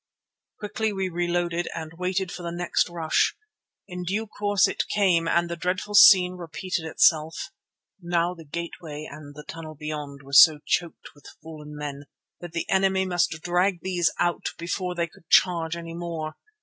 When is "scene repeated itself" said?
5.93-7.51